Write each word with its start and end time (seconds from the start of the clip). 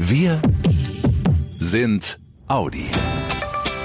Wir 0.00 0.40
sind 1.40 2.20
Audi. 2.46 2.86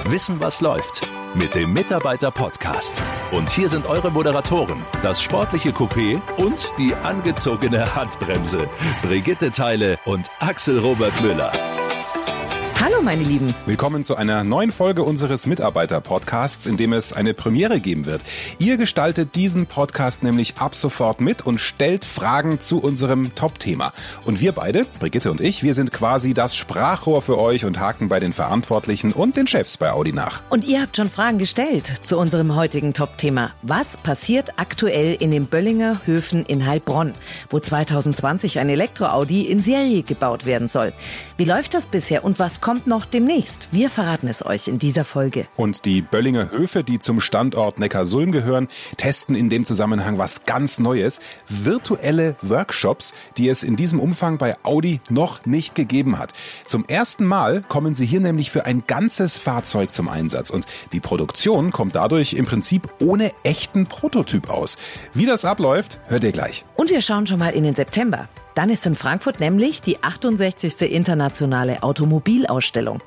Wissen, 0.05 0.39
was 0.39 0.61
läuft 0.61 1.01
mit 1.33 1.55
dem 1.55 1.73
Mitarbeiter-Podcast. 1.73 3.01
Und 3.31 3.49
hier 3.49 3.67
sind 3.67 3.87
eure 3.87 4.11
Moderatoren, 4.11 4.85
das 5.01 5.23
sportliche 5.23 5.71
Coupé 5.71 6.21
und 6.37 6.71
die 6.77 6.93
angezogene 6.93 7.95
Handbremse. 7.95 8.69
Brigitte 9.01 9.49
Teile 9.49 9.97
und 10.05 10.29
Axel 10.39 10.77
Robert 10.77 11.19
Müller. 11.23 11.51
Hallo 12.83 13.01
meine 13.01 13.23
Lieben. 13.23 13.55
Willkommen 13.65 14.03
zu 14.03 14.17
einer 14.17 14.43
neuen 14.43 14.73
Folge 14.73 15.03
unseres 15.03 15.45
Mitarbeiter-Podcasts, 15.45 16.65
in 16.65 16.75
dem 16.75 16.91
es 16.91 17.13
eine 17.13 17.33
Premiere 17.33 17.79
geben 17.79 18.05
wird. 18.05 18.23
Ihr 18.59 18.75
gestaltet 18.75 19.35
diesen 19.35 19.67
Podcast 19.67 20.21
nämlich 20.21 20.57
ab 20.57 20.75
sofort 20.75 21.21
mit 21.21 21.45
und 21.45 21.61
stellt 21.61 22.03
Fragen 22.03 22.59
zu 22.59 22.83
unserem 22.83 23.35
Top-Thema. 23.35 23.93
Und 24.25 24.41
wir 24.41 24.51
beide, 24.51 24.85
Brigitte 24.99 25.31
und 25.31 25.39
ich, 25.39 25.63
wir 25.63 25.75
sind 25.75 25.93
quasi 25.93 26.33
das 26.33 26.57
Sprachrohr 26.57 27.21
für 27.21 27.39
euch 27.39 27.63
und 27.63 27.79
haken 27.79 28.09
bei 28.09 28.19
den 28.19 28.33
Verantwortlichen 28.33 29.13
und 29.13 29.37
den 29.37 29.47
Chefs 29.47 29.77
bei 29.77 29.93
Audi 29.93 30.11
nach. 30.11 30.41
Und 30.49 30.65
ihr 30.65 30.81
habt 30.81 30.97
schon 30.97 31.07
Fragen 31.07 31.37
gestellt 31.37 31.87
zu 32.03 32.17
unserem 32.17 32.53
heutigen 32.53 32.93
Top-Thema. 32.93 33.51
Was 33.61 33.95
passiert 33.95 34.59
aktuell 34.59 35.13
in 35.13 35.31
den 35.31 35.45
Böllinger 35.45 36.01
Höfen 36.05 36.45
in 36.45 36.65
Heilbronn, 36.65 37.13
wo 37.49 37.61
2020 37.61 38.59
ein 38.59 38.67
Elektro-Audi 38.67 39.43
in 39.43 39.61
Serie 39.61 40.03
gebaut 40.03 40.45
werden 40.45 40.67
soll? 40.67 40.91
Wie 41.37 41.45
läuft 41.45 41.75
das 41.75 41.87
bisher 41.87 42.25
und 42.25 42.39
was 42.39 42.59
kommt 42.59 42.72
kommt 42.73 42.87
noch 42.87 43.05
demnächst. 43.05 43.69
Wir 43.71 43.87
verraten 43.91 44.27
es 44.27 44.43
euch 44.43 44.67
in 44.67 44.79
dieser 44.79 45.05
Folge. 45.05 45.45
Und 45.57 45.85
die 45.85 46.01
Böllinger 46.01 46.49
Höfe, 46.49 46.83
die 46.83 46.99
zum 46.99 47.21
Standort 47.21 47.77
Neckarsulm 47.77 48.31
gehören, 48.31 48.67
testen 48.97 49.35
in 49.35 49.51
dem 49.51 49.63
Zusammenhang 49.63 50.17
was 50.17 50.45
ganz 50.45 50.79
Neues. 50.79 51.19
Virtuelle 51.47 52.35
Workshops, 52.41 53.13
die 53.37 53.47
es 53.47 53.61
in 53.61 53.75
diesem 53.75 53.99
Umfang 53.99 54.39
bei 54.39 54.55
Audi 54.63 55.01
noch 55.11 55.45
nicht 55.45 55.75
gegeben 55.75 56.17
hat. 56.17 56.33
Zum 56.65 56.83
ersten 56.85 57.25
Mal 57.25 57.61
kommen 57.61 57.93
sie 57.93 58.07
hier 58.07 58.21
nämlich 58.21 58.49
für 58.49 58.65
ein 58.65 58.85
ganzes 58.87 59.37
Fahrzeug 59.37 59.93
zum 59.93 60.09
Einsatz. 60.09 60.49
Und 60.49 60.65
die 60.93 60.99
Produktion 60.99 61.71
kommt 61.71 61.95
dadurch 61.95 62.33
im 62.33 62.45
Prinzip 62.45 62.89
ohne 62.99 63.33
echten 63.43 63.85
Prototyp 63.85 64.49
aus. 64.49 64.79
Wie 65.13 65.27
das 65.27 65.45
abläuft, 65.45 65.99
hört 66.07 66.23
ihr 66.23 66.31
gleich. 66.31 66.65
Und 66.75 66.89
wir 66.89 67.01
schauen 67.01 67.27
schon 67.27 67.37
mal 67.37 67.53
in 67.53 67.65
den 67.65 67.75
September. 67.75 68.29
Dann 68.55 68.69
ist 68.69 68.85
in 68.85 68.95
Frankfurt 68.95 69.39
nämlich 69.39 69.81
die 69.81 70.01
68. 70.03 70.81
internationale 70.91 71.83
Automobilausstellung. 71.83 73.01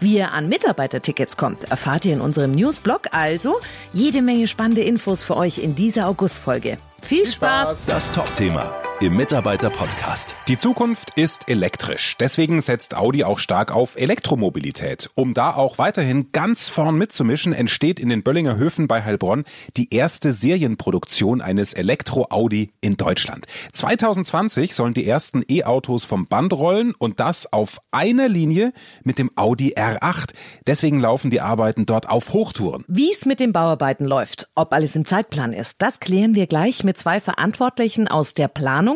Wie 0.00 0.16
ihr 0.16 0.32
an 0.32 0.48
Mitarbeitertickets 0.48 1.36
kommt, 1.36 1.64
erfahrt 1.64 2.04
ihr 2.04 2.12
in 2.12 2.20
unserem 2.20 2.52
Newsblog. 2.52 3.08
Also 3.12 3.60
jede 3.92 4.22
Menge 4.22 4.48
spannende 4.48 4.82
Infos 4.82 5.24
für 5.24 5.36
euch 5.36 5.58
in 5.58 5.74
dieser 5.74 6.08
Augustfolge. 6.08 6.78
Viel 7.02 7.26
Spaß! 7.26 7.86
Das 7.86 8.10
Top-Thema 8.10 8.72
im 9.00 9.16
Mitarbeiter-Podcast. 9.16 10.36
Die 10.46 10.58
Zukunft 10.58 11.16
ist 11.16 11.48
elektrisch. 11.48 12.16
Deswegen 12.20 12.60
setzt 12.60 12.94
Audi 12.94 13.24
auch 13.24 13.38
stark 13.38 13.74
auf 13.74 13.96
Elektromobilität. 13.96 15.08
Um 15.14 15.32
da 15.32 15.54
auch 15.54 15.78
weiterhin 15.78 16.32
ganz 16.32 16.68
vorn 16.68 16.98
mitzumischen, 16.98 17.54
entsteht 17.54 17.98
in 17.98 18.10
den 18.10 18.22
Böllinger 18.22 18.56
Höfen 18.56 18.88
bei 18.88 19.02
Heilbronn 19.02 19.44
die 19.78 19.94
erste 19.94 20.34
Serienproduktion 20.34 21.40
eines 21.40 21.72
Elektro-Audi 21.72 22.72
in 22.82 22.98
Deutschland. 22.98 23.46
2020 23.72 24.74
sollen 24.74 24.92
die 24.92 25.06
ersten 25.06 25.44
E-Autos 25.48 26.04
vom 26.04 26.26
Band 26.26 26.52
rollen 26.52 26.92
und 26.98 27.20
das 27.20 27.50
auf 27.50 27.78
einer 27.92 28.28
Linie 28.28 28.74
mit 29.02 29.18
dem 29.18 29.30
Audi 29.34 29.76
R8. 29.76 30.34
Deswegen 30.66 31.00
laufen 31.00 31.30
die 31.30 31.40
Arbeiten 31.40 31.86
dort 31.86 32.06
auf 32.06 32.34
Hochtouren. 32.34 32.84
Wie 32.86 33.10
es 33.10 33.24
mit 33.24 33.40
den 33.40 33.54
Bauarbeiten 33.54 34.04
läuft, 34.04 34.50
ob 34.54 34.74
alles 34.74 34.94
im 34.94 35.06
Zeitplan 35.06 35.54
ist, 35.54 35.76
das 35.78 36.00
klären 36.00 36.34
wir 36.34 36.46
gleich 36.46 36.84
mit 36.84 36.98
zwei 36.98 37.22
Verantwortlichen 37.22 38.06
aus 38.06 38.34
der 38.34 38.48
Planung 38.48 38.89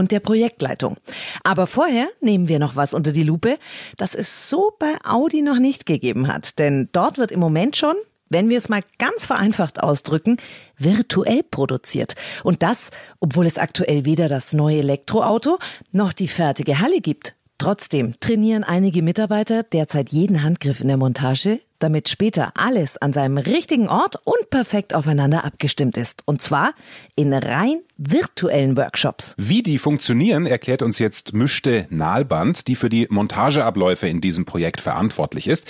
und 0.00 0.10
der 0.10 0.18
Projektleitung. 0.18 0.96
Aber 1.44 1.68
vorher 1.68 2.08
nehmen 2.20 2.48
wir 2.48 2.58
noch 2.58 2.74
was 2.74 2.92
unter 2.92 3.12
die 3.12 3.22
Lupe, 3.22 3.58
das 3.96 4.16
es 4.16 4.50
so 4.50 4.72
bei 4.80 4.96
Audi 5.04 5.42
noch 5.42 5.60
nicht 5.60 5.86
gegeben 5.86 6.26
hat. 6.26 6.58
Denn 6.58 6.88
dort 6.90 7.18
wird 7.18 7.30
im 7.30 7.38
Moment 7.38 7.76
schon 7.76 7.94
wenn 8.32 8.48
wir 8.48 8.58
es 8.58 8.68
mal 8.68 8.82
ganz 8.98 9.26
vereinfacht 9.26 9.82
ausdrücken, 9.82 10.36
virtuell 10.78 11.42
produziert. 11.42 12.14
Und 12.44 12.62
das, 12.62 12.90
obwohl 13.18 13.44
es 13.44 13.58
aktuell 13.58 14.04
weder 14.04 14.28
das 14.28 14.52
neue 14.52 14.78
Elektroauto 14.78 15.58
noch 15.90 16.12
die 16.12 16.28
fertige 16.28 16.78
Halle 16.78 17.00
gibt. 17.00 17.34
Trotzdem 17.58 18.14
trainieren 18.20 18.64
einige 18.64 19.02
Mitarbeiter 19.02 19.64
derzeit 19.64 20.10
jeden 20.10 20.42
Handgriff 20.42 20.80
in 20.80 20.88
der 20.88 20.96
Montage 20.96 21.60
damit 21.80 22.08
später 22.08 22.52
alles 22.54 22.96
an 22.96 23.12
seinem 23.12 23.38
richtigen 23.38 23.88
Ort 23.88 24.16
und 24.24 24.50
perfekt 24.50 24.94
aufeinander 24.94 25.44
abgestimmt 25.44 25.96
ist. 25.96 26.22
Und 26.26 26.40
zwar 26.40 26.74
in 27.16 27.32
rein 27.32 27.80
virtuellen 28.02 28.78
Workshops. 28.78 29.34
Wie 29.36 29.62
die 29.62 29.76
funktionieren, 29.76 30.46
erklärt 30.46 30.80
uns 30.80 30.98
jetzt 30.98 31.34
Mischte 31.34 31.86
Nahlband, 31.90 32.66
die 32.66 32.74
für 32.74 32.88
die 32.88 33.06
Montageabläufe 33.10 34.08
in 34.08 34.22
diesem 34.22 34.46
Projekt 34.46 34.80
verantwortlich 34.80 35.46
ist. 35.46 35.66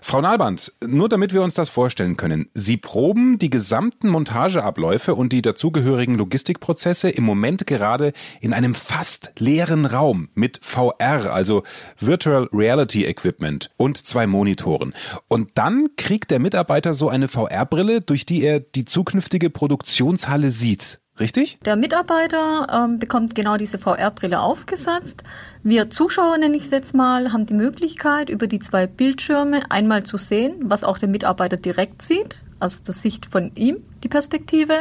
Frau 0.00 0.20
Nahlband, 0.20 0.72
nur 0.84 1.08
damit 1.08 1.32
wir 1.32 1.42
uns 1.42 1.54
das 1.54 1.68
vorstellen 1.68 2.16
können. 2.16 2.48
Sie 2.54 2.76
proben 2.76 3.38
die 3.38 3.50
gesamten 3.50 4.08
Montageabläufe 4.08 5.16
und 5.16 5.32
die 5.32 5.42
dazugehörigen 5.42 6.16
Logistikprozesse 6.16 7.10
im 7.10 7.24
Moment 7.24 7.66
gerade 7.66 8.12
in 8.40 8.52
einem 8.52 8.76
fast 8.76 9.32
leeren 9.38 9.84
Raum 9.84 10.28
mit 10.34 10.60
VR, 10.62 11.32
also 11.32 11.64
Virtual 11.98 12.48
Reality 12.52 13.06
Equipment 13.06 13.70
und 13.76 13.96
zwei 13.96 14.28
Monitoren. 14.28 14.94
Und 15.26 15.51
dann 15.54 15.88
kriegt 15.96 16.30
der 16.30 16.38
Mitarbeiter 16.38 16.94
so 16.94 17.08
eine 17.08 17.28
VR-Brille, 17.28 18.00
durch 18.00 18.26
die 18.26 18.42
er 18.42 18.60
die 18.60 18.84
zukünftige 18.84 19.50
Produktionshalle 19.50 20.50
sieht. 20.50 20.98
Richtig? 21.20 21.58
Der 21.64 21.76
Mitarbeiter 21.76 22.66
ähm, 22.72 22.98
bekommt 22.98 23.34
genau 23.34 23.58
diese 23.58 23.78
VR-Brille 23.78 24.40
aufgesetzt. 24.40 25.24
Wir 25.62 25.90
Zuschauer, 25.90 26.38
nenne 26.38 26.56
ich 26.56 26.64
es 26.64 26.70
jetzt 26.70 26.94
mal, 26.94 27.32
haben 27.32 27.44
die 27.44 27.54
Möglichkeit, 27.54 28.30
über 28.30 28.46
die 28.46 28.60
zwei 28.60 28.86
Bildschirme 28.86 29.70
einmal 29.70 30.04
zu 30.04 30.16
sehen, 30.16 30.54
was 30.62 30.84
auch 30.84 30.96
der 30.96 31.10
Mitarbeiter 31.10 31.58
direkt 31.58 32.00
sieht, 32.00 32.42
also 32.60 32.78
das 32.84 33.02
Sicht 33.02 33.26
von 33.26 33.52
ihm, 33.54 33.84
die 34.02 34.08
Perspektive. 34.08 34.74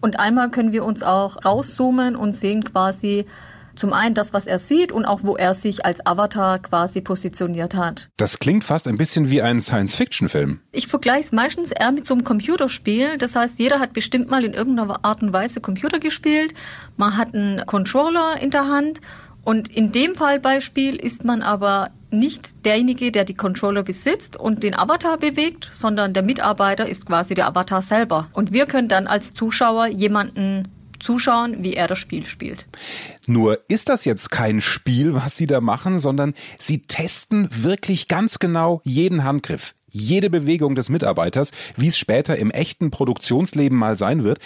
Und 0.00 0.18
einmal 0.18 0.50
können 0.50 0.72
wir 0.72 0.84
uns 0.84 1.02
auch 1.02 1.44
rauszoomen 1.44 2.16
und 2.16 2.34
sehen 2.34 2.64
quasi, 2.64 3.26
zum 3.76 3.92
einen 3.92 4.14
das, 4.14 4.32
was 4.32 4.46
er 4.46 4.58
sieht 4.58 4.92
und 4.92 5.04
auch, 5.04 5.20
wo 5.22 5.36
er 5.36 5.54
sich 5.54 5.84
als 5.84 6.04
Avatar 6.04 6.58
quasi 6.58 7.00
positioniert 7.00 7.74
hat. 7.74 8.08
Das 8.16 8.38
klingt 8.38 8.64
fast 8.64 8.88
ein 8.88 8.98
bisschen 8.98 9.30
wie 9.30 9.42
ein 9.42 9.60
Science-Fiction-Film. 9.60 10.60
Ich 10.72 10.86
vergleiche 10.86 11.26
es 11.26 11.32
meistens 11.32 11.72
eher 11.72 11.92
mit 11.92 12.06
so 12.06 12.14
einem 12.14 12.24
Computerspiel. 12.24 13.18
Das 13.18 13.34
heißt, 13.34 13.58
jeder 13.58 13.78
hat 13.78 13.92
bestimmt 13.92 14.30
mal 14.30 14.44
in 14.44 14.54
irgendeiner 14.54 15.04
Art 15.04 15.22
und 15.22 15.32
Weise 15.32 15.60
Computer 15.60 15.98
gespielt. 15.98 16.54
Man 16.96 17.16
hat 17.16 17.34
einen 17.34 17.64
Controller 17.66 18.40
in 18.40 18.50
der 18.50 18.66
Hand. 18.68 19.00
Und 19.44 19.68
in 19.68 19.92
dem 19.92 20.16
Fallbeispiel 20.16 20.96
ist 20.96 21.24
man 21.24 21.40
aber 21.40 21.90
nicht 22.10 22.64
derjenige, 22.64 23.12
der 23.12 23.24
die 23.24 23.34
Controller 23.34 23.82
besitzt 23.82 24.36
und 24.36 24.62
den 24.62 24.76
Avatar 24.76 25.18
bewegt, 25.18 25.68
sondern 25.72 26.14
der 26.14 26.22
Mitarbeiter 26.22 26.88
ist 26.88 27.06
quasi 27.06 27.34
der 27.34 27.46
Avatar 27.46 27.82
selber. 27.82 28.28
Und 28.32 28.52
wir 28.52 28.66
können 28.66 28.88
dann 28.88 29.06
als 29.06 29.34
Zuschauer 29.34 29.86
jemanden 29.86 30.68
zuschauen, 31.00 31.64
wie 31.64 31.74
er 31.74 31.86
das 31.86 31.98
Spiel 31.98 32.26
spielt. 32.26 32.66
Nur 33.26 33.58
ist 33.68 33.88
das 33.88 34.04
jetzt 34.04 34.30
kein 34.30 34.60
Spiel, 34.60 35.14
was 35.14 35.36
Sie 35.36 35.46
da 35.46 35.60
machen, 35.60 35.98
sondern 35.98 36.34
Sie 36.58 36.82
testen 36.82 37.48
wirklich 37.50 38.08
ganz 38.08 38.38
genau 38.38 38.80
jeden 38.84 39.24
Handgriff, 39.24 39.74
jede 39.88 40.30
Bewegung 40.30 40.74
des 40.74 40.88
Mitarbeiters, 40.88 41.50
wie 41.76 41.88
es 41.88 41.98
später 41.98 42.36
im 42.36 42.50
echten 42.50 42.90
Produktionsleben 42.90 43.78
mal 43.78 43.96
sein 43.96 44.24
wird. 44.24 44.38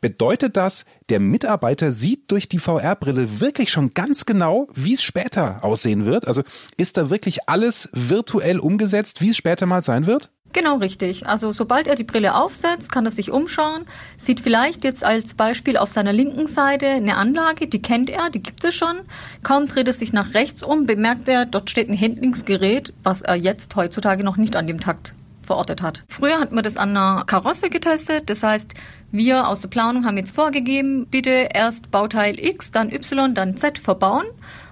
Bedeutet 0.00 0.56
das, 0.56 0.84
der 1.08 1.20
Mitarbeiter 1.20 1.90
sieht 1.90 2.30
durch 2.30 2.48
die 2.48 2.58
VR-Brille 2.58 3.40
wirklich 3.40 3.70
schon 3.70 3.92
ganz 3.92 4.26
genau, 4.26 4.68
wie 4.74 4.94
es 4.94 5.02
später 5.02 5.64
aussehen 5.64 6.04
wird? 6.04 6.26
Also 6.26 6.42
ist 6.76 6.96
da 6.96 7.10
wirklich 7.10 7.48
alles 7.48 7.88
virtuell 7.92 8.58
umgesetzt, 8.58 9.20
wie 9.20 9.30
es 9.30 9.36
später 9.36 9.66
mal 9.66 9.82
sein 9.82 10.06
wird? 10.06 10.30
Genau 10.52 10.76
richtig. 10.76 11.26
Also 11.26 11.52
sobald 11.52 11.86
er 11.86 11.96
die 11.96 12.04
Brille 12.04 12.34
aufsetzt, 12.34 12.90
kann 12.90 13.04
er 13.04 13.10
sich 13.10 13.30
umschauen, 13.30 13.84
sieht 14.16 14.40
vielleicht 14.40 14.84
jetzt 14.84 15.04
als 15.04 15.34
Beispiel 15.34 15.76
auf 15.76 15.90
seiner 15.90 16.14
linken 16.14 16.46
Seite 16.46 16.86
eine 16.86 17.16
Anlage, 17.16 17.66
die 17.66 17.82
kennt 17.82 18.08
er, 18.08 18.30
die 18.30 18.42
gibt 18.42 18.64
es 18.64 18.74
schon. 18.74 19.00
Kaum 19.42 19.66
dreht 19.66 19.86
er 19.86 19.92
sich 19.92 20.14
nach 20.14 20.32
rechts 20.32 20.62
um, 20.62 20.86
bemerkt 20.86 21.28
er, 21.28 21.44
dort 21.44 21.68
steht 21.68 21.90
ein 21.90 22.00
Handlingsgerät, 22.00 22.94
was 23.02 23.20
er 23.20 23.34
jetzt 23.34 23.76
heutzutage 23.76 24.24
noch 24.24 24.38
nicht 24.38 24.56
an 24.56 24.66
dem 24.66 24.80
Takt 24.80 25.14
verortet 25.42 25.82
hat. 25.82 26.04
Früher 26.08 26.40
hat 26.40 26.52
man 26.52 26.64
das 26.64 26.76
an 26.76 26.96
einer 26.96 27.24
Karosse 27.24 27.70
getestet, 27.70 28.28
das 28.30 28.42
heißt, 28.42 28.74
wir 29.12 29.48
aus 29.48 29.60
der 29.60 29.68
Planung 29.68 30.04
haben 30.04 30.16
jetzt 30.16 30.34
vorgegeben, 30.34 31.06
bitte 31.06 31.48
erst 31.54 31.90
Bauteil 31.90 32.38
X, 32.38 32.72
dann 32.72 32.90
Y, 32.90 33.34
dann 33.34 33.56
Z 33.56 33.78
verbauen 33.78 34.26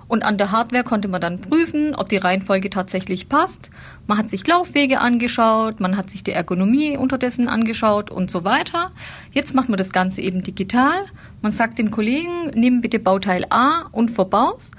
und 0.08 0.22
an 0.22 0.38
der 0.38 0.50
Hardware 0.50 0.84
konnte 0.84 1.08
man 1.08 1.20
dann 1.20 1.40
prüfen, 1.40 1.94
ob 1.94 2.08
die 2.08 2.16
Reihenfolge 2.16 2.70
tatsächlich 2.70 3.28
passt. 3.28 3.70
Man 4.06 4.18
hat 4.18 4.30
sich 4.30 4.46
Laufwege 4.46 5.00
angeschaut, 5.00 5.80
man 5.80 5.96
hat 5.96 6.10
sich 6.10 6.24
die 6.24 6.32
Ergonomie 6.32 6.96
unterdessen 6.96 7.48
angeschaut 7.48 8.10
und 8.10 8.30
so 8.30 8.44
weiter. 8.44 8.92
Jetzt 9.32 9.54
macht 9.54 9.68
man 9.68 9.78
das 9.78 9.92
Ganze 9.92 10.20
eben 10.20 10.42
digital. 10.42 11.04
Man 11.42 11.52
sagt 11.52 11.78
dem 11.78 11.90
Kollegen, 11.90 12.50
nimm 12.54 12.80
bitte 12.80 12.98
Bauteil 12.98 13.46
A 13.50 13.86
und 13.92 14.10
verbaus. 14.10 14.72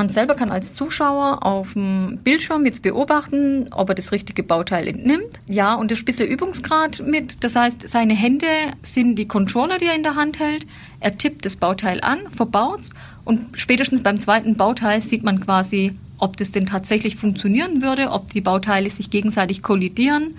Man 0.00 0.08
selber 0.08 0.34
kann 0.34 0.50
als 0.50 0.72
Zuschauer 0.72 1.44
auf 1.44 1.74
dem 1.74 2.20
Bildschirm 2.24 2.64
jetzt 2.64 2.82
beobachten, 2.82 3.66
ob 3.70 3.90
er 3.90 3.94
das 3.94 4.12
richtige 4.12 4.42
Bauteil 4.42 4.88
entnimmt. 4.88 5.38
Ja, 5.46 5.74
und 5.74 5.92
ein 5.92 6.04
bisschen 6.06 6.26
Übungsgrad 6.26 7.02
mit. 7.04 7.44
Das 7.44 7.54
heißt, 7.54 7.86
seine 7.86 8.14
Hände 8.14 8.46
sind 8.80 9.16
die 9.16 9.28
Controller, 9.28 9.76
die 9.76 9.84
er 9.84 9.94
in 9.94 10.02
der 10.02 10.14
Hand 10.14 10.38
hält. 10.38 10.66
Er 11.00 11.18
tippt 11.18 11.44
das 11.44 11.56
Bauteil 11.56 12.00
an, 12.00 12.20
verbaut's 12.30 12.94
und 13.26 13.60
spätestens 13.60 14.02
beim 14.02 14.18
zweiten 14.18 14.56
Bauteil 14.56 15.02
sieht 15.02 15.22
man 15.22 15.38
quasi, 15.38 15.92
ob 16.16 16.38
das 16.38 16.50
denn 16.50 16.64
tatsächlich 16.64 17.16
funktionieren 17.16 17.82
würde, 17.82 18.08
ob 18.10 18.30
die 18.30 18.40
Bauteile 18.40 18.88
sich 18.88 19.10
gegenseitig 19.10 19.62
kollidieren 19.62 20.38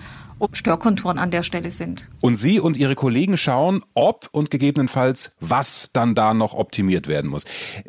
Störkonturen 0.52 1.18
an 1.18 1.30
der 1.30 1.42
Stelle 1.42 1.70
sind. 1.70 2.08
Und 2.20 2.36
Sie 2.36 2.60
und 2.60 2.76
Ihre 2.76 2.94
Kollegen 2.94 3.36
schauen, 3.36 3.82
ob 3.94 4.28
und 4.32 4.50
gegebenenfalls 4.50 5.32
was 5.40 5.90
dann 5.92 6.14
da 6.14 6.34
noch 6.34 6.54
optimiert 6.54 7.08
werden 7.08 7.30
muss. 7.30 7.44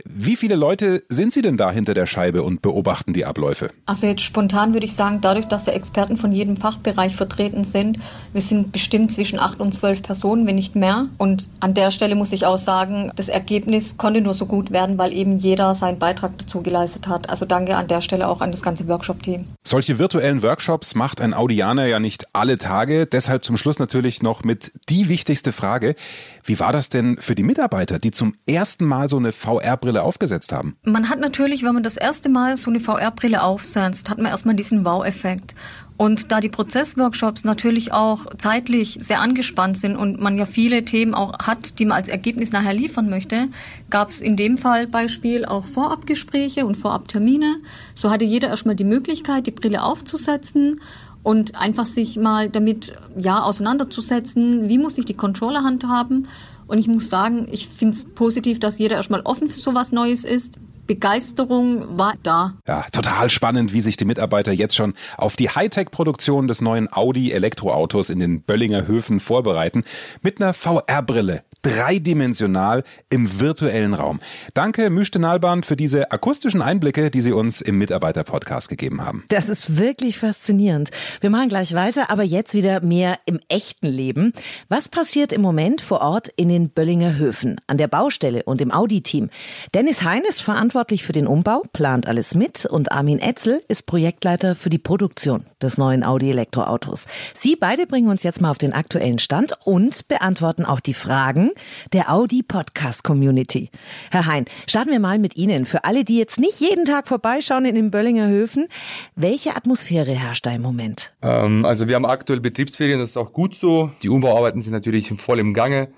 Wie 0.05 0.35
viele 0.35 0.55
Leute 0.55 1.03
sind 1.09 1.33
Sie 1.33 1.41
denn 1.41 1.57
da 1.57 1.71
hinter 1.71 1.93
der 1.93 2.05
Scheibe 2.05 2.43
und 2.43 2.61
beobachten 2.61 3.13
die 3.13 3.25
Abläufe? 3.25 3.69
Also 3.85 4.07
jetzt 4.07 4.21
spontan 4.21 4.73
würde 4.73 4.85
ich 4.85 4.95
sagen, 4.95 5.19
dadurch, 5.21 5.45
dass 5.45 5.65
da 5.65 5.71
Experten 5.71 6.17
von 6.17 6.31
jedem 6.31 6.57
Fachbereich 6.57 7.15
vertreten 7.15 7.63
sind, 7.63 7.99
wir 8.33 8.41
sind 8.41 8.71
bestimmt 8.71 9.11
zwischen 9.11 9.39
acht 9.39 9.59
und 9.59 9.73
zwölf 9.73 10.01
Personen, 10.01 10.45
wenn 10.45 10.55
nicht 10.55 10.75
mehr. 10.75 11.07
Und 11.17 11.49
an 11.59 11.73
der 11.73 11.91
Stelle 11.91 12.15
muss 12.15 12.31
ich 12.31 12.45
auch 12.45 12.57
sagen, 12.57 13.11
das 13.15 13.29
Ergebnis 13.29 13.97
konnte 13.97 14.21
nur 14.21 14.33
so 14.33 14.45
gut 14.45 14.71
werden, 14.71 14.97
weil 14.97 15.13
eben 15.13 15.37
jeder 15.37 15.75
seinen 15.75 15.99
Beitrag 15.99 16.37
dazu 16.37 16.61
geleistet 16.61 17.07
hat. 17.07 17.29
Also 17.29 17.45
danke 17.45 17.75
an 17.75 17.87
der 17.87 18.01
Stelle 18.01 18.27
auch 18.27 18.41
an 18.41 18.51
das 18.51 18.61
ganze 18.61 18.87
Workshop-Team. 18.87 19.45
Solche 19.63 19.97
virtuellen 19.99 20.41
Workshops 20.41 20.95
macht 20.95 21.21
ein 21.21 21.33
Audianer 21.33 21.85
ja 21.85 21.99
nicht 21.99 22.25
alle 22.33 22.42
Tage. 22.57 23.05
Deshalb 23.05 23.43
zum 23.43 23.57
Schluss 23.57 23.79
natürlich 23.79 24.21
noch 24.21 24.43
mit 24.43 24.71
die 24.89 25.09
wichtigste 25.09 25.51
Frage. 25.51 25.95
Wie 26.43 26.59
war 26.59 26.73
das 26.73 26.89
denn 26.89 27.17
für 27.19 27.35
die 27.35 27.43
Mitarbeiter, 27.43 27.99
die 27.99 28.11
zum 28.11 28.35
ersten 28.45 28.85
Mal 28.85 29.09
so 29.09 29.17
eine 29.17 29.31
VR-Brille 29.31 30.03
aufgesetzt 30.03 30.51
haben? 30.51 30.75
Man 30.83 31.09
hat 31.09 31.19
natürlich, 31.19 31.63
wenn 31.63 31.73
man 31.73 31.83
das 31.83 31.97
erste 31.97 32.29
Mal 32.29 32.57
so 32.57 32.69
eine 32.69 32.79
VR-Brille 32.79 33.41
aufsetzt, 33.41 34.09
hat 34.09 34.17
man 34.17 34.27
erstmal 34.27 34.55
diesen 34.55 34.85
Wow-Effekt. 34.85 35.55
Und 35.95 36.31
da 36.31 36.41
die 36.41 36.49
Prozessworkshops 36.49 37.43
natürlich 37.43 37.93
auch 37.93 38.25
zeitlich 38.37 38.97
sehr 38.99 39.21
angespannt 39.21 39.77
sind 39.77 39.95
und 39.95 40.19
man 40.19 40.37
ja 40.37 40.45
viele 40.45 40.83
Themen 40.85 41.13
auch 41.13 41.37
hat, 41.39 41.77
die 41.77 41.85
man 41.85 41.97
als 41.97 42.07
Ergebnis 42.07 42.51
nachher 42.51 42.73
liefern 42.73 43.09
möchte, 43.09 43.49
gab 43.89 44.09
es 44.09 44.19
in 44.19 44.35
dem 44.35 44.57
Fall 44.57 44.87
Beispiel 44.87 45.45
auch 45.45 45.65
Vorabgespräche 45.65 46.65
und 46.65 46.75
Vorabtermine. 46.75 47.57
So 47.93 48.09
hatte 48.09 48.25
jeder 48.25 48.47
erstmal 48.49 48.75
die 48.75 48.83
Möglichkeit, 48.83 49.45
die 49.45 49.51
Brille 49.51 49.83
aufzusetzen 49.83 50.81
und 51.23 51.55
einfach 51.59 51.85
sich 51.85 52.17
mal 52.17 52.49
damit 52.49 52.93
ja 53.17 53.41
auseinanderzusetzen, 53.43 54.69
wie 54.69 54.77
muss 54.77 54.97
ich 54.97 55.05
die 55.05 55.15
Controller 55.15 55.63
handhaben. 55.63 56.27
Und 56.67 56.77
ich 56.77 56.87
muss 56.87 57.09
sagen, 57.09 57.47
ich 57.51 57.67
finde 57.67 57.97
es 57.97 58.05
positiv, 58.05 58.59
dass 58.59 58.77
jeder 58.77 58.97
erstmal 58.97 59.21
offen 59.21 59.49
für 59.49 59.59
sowas 59.59 59.91
Neues 59.91 60.23
ist. 60.23 60.59
Begeisterung 60.85 61.97
war 61.97 62.15
da. 62.23 62.55
Ja, 62.67 62.85
total 62.91 63.29
spannend, 63.29 63.73
wie 63.73 63.81
sich 63.81 63.95
die 63.95 64.05
Mitarbeiter 64.05 64.51
jetzt 64.51 64.75
schon 64.75 64.93
auf 65.17 65.35
die 65.35 65.49
Hightech-Produktion 65.49 66.47
des 66.47 66.61
neuen 66.61 66.91
Audi 66.91 67.31
Elektroautos 67.31 68.09
in 68.09 68.19
den 68.19 68.41
Böllinger 68.41 68.85
Höfen 68.85 69.21
vorbereiten. 69.21 69.83
Mit 70.21 70.41
einer 70.41 70.53
VR-Brille 70.53 71.43
dreidimensional 71.63 72.83
im 73.09 73.39
virtuellen 73.39 73.93
Raum. 73.93 74.19
Danke, 74.53 74.89
Müschte 74.89 75.17
Nalband, 75.17 75.65
für 75.65 75.75
diese 75.75 76.11
akustischen 76.11 76.61
Einblicke, 76.61 77.09
die 77.09 77.21
Sie 77.21 77.31
uns 77.31 77.61
im 77.61 77.77
Mitarbeiter-Podcast 77.79 78.69
gegeben 78.69 79.03
haben. 79.03 79.23
Das 79.29 79.49
ist 79.49 79.79
wirklich 79.79 80.19
faszinierend. 80.19 80.91
Wir 81.21 81.29
machen 81.29 81.49
gleich 81.49 81.73
weiter, 81.73 82.11
aber 82.11 82.23
jetzt 82.23 82.53
wieder 82.53 82.81
mehr 82.81 83.17
im 83.25 83.39
echten 83.47 83.87
Leben. 83.87 84.33
Was 84.69 84.89
passiert 84.89 85.33
im 85.33 85.41
Moment 85.41 85.81
vor 85.81 86.01
Ort 86.01 86.27
in 86.35 86.49
den 86.49 86.69
Böllinger 86.69 87.17
Höfen, 87.17 87.59
an 87.67 87.77
der 87.77 87.87
Baustelle 87.87 88.43
und 88.43 88.61
im 88.61 88.71
Audi-Team? 88.71 89.29
Dennis 89.73 90.03
Hein 90.03 90.23
ist 90.27 90.41
verantwortlich 90.41 91.03
für 91.03 91.13
den 91.13 91.27
Umbau, 91.27 91.63
plant 91.71 92.07
alles 92.07 92.35
mit 92.35 92.65
und 92.65 92.91
Armin 92.91 93.19
Etzel 93.19 93.63
ist 93.67 93.85
Projektleiter 93.85 94.55
für 94.55 94.69
die 94.69 94.77
Produktion 94.77 95.45
des 95.61 95.77
neuen 95.77 96.03
Audi 96.03 96.29
Elektroautos. 96.29 97.07
Sie 97.33 97.55
beide 97.55 97.87
bringen 97.87 98.09
uns 98.09 98.23
jetzt 98.23 98.41
mal 98.41 98.51
auf 98.51 98.57
den 98.57 98.73
aktuellen 98.73 99.19
Stand 99.19 99.53
und 99.63 100.07
beantworten 100.09 100.65
auch 100.65 100.81
die 100.81 100.93
Fragen, 100.93 101.51
der 101.93 102.11
Audi 102.11 102.43
Podcast 102.43 103.03
Community. 103.03 103.69
Herr 104.11 104.25
Hein, 104.25 104.45
starten 104.67 104.91
wir 104.91 104.99
mal 104.99 105.19
mit 105.19 105.35
Ihnen. 105.35 105.65
Für 105.65 105.83
alle, 105.83 106.03
die 106.03 106.17
jetzt 106.17 106.39
nicht 106.39 106.59
jeden 106.59 106.85
Tag 106.85 107.07
vorbeischauen 107.07 107.65
in 107.65 107.75
den 107.75 107.91
Böllinger 107.91 108.27
Höfen, 108.27 108.67
welche 109.15 109.55
Atmosphäre 109.55 110.11
herrscht 110.11 110.45
da 110.45 110.51
im 110.51 110.61
Moment? 110.61 111.13
Ähm, 111.21 111.65
also 111.65 111.87
wir 111.87 111.95
haben 111.95 112.05
aktuell 112.05 112.39
Betriebsferien, 112.39 112.99
das 112.99 113.11
ist 113.11 113.17
auch 113.17 113.33
gut 113.33 113.55
so. 113.55 113.91
Die 114.01 114.09
Umbauarbeiten 114.09 114.61
sind 114.61 114.73
natürlich 114.73 115.09
voll 115.17 115.39
im 115.39 115.53
Gange. 115.53 115.89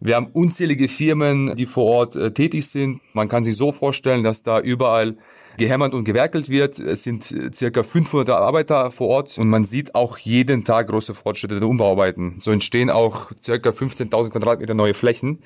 Wir 0.00 0.16
haben 0.16 0.28
unzählige 0.32 0.88
Firmen, 0.88 1.54
die 1.56 1.66
vor 1.66 1.84
Ort 1.84 2.16
äh, 2.16 2.32
tätig 2.32 2.66
sind. 2.66 3.00
Man 3.12 3.28
kann 3.28 3.44
sich 3.44 3.56
so 3.56 3.70
vorstellen, 3.70 4.24
dass 4.24 4.42
da 4.42 4.58
überall 4.58 5.16
gehämmert 5.60 5.94
und 5.94 6.04
gewerkelt 6.04 6.48
wird. 6.48 6.80
Es 6.80 7.04
sind 7.04 7.30
äh, 7.30 7.52
circa 7.52 7.84
500 7.84 8.30
Arbeiter 8.30 8.90
vor 8.90 9.08
Ort 9.08 9.38
und 9.38 9.48
man 9.48 9.64
sieht 9.64 9.94
auch 9.94 10.18
jeden 10.18 10.64
Tag 10.64 10.88
große 10.88 11.14
Fortschritte 11.14 11.60
der 11.60 11.68
Umbauarbeiten. 11.68 12.36
So 12.40 12.50
entstehen 12.50 12.90
auch 12.90 13.30
circa 13.40 13.70
15.000 13.70 14.30
Quadratmeter 14.30 14.74
neue 14.74 14.94
Flächen, 14.94 15.38